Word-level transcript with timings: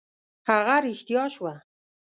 هغه 0.49 0.75
رښتیا 0.85 1.23
شوه. 1.33 1.53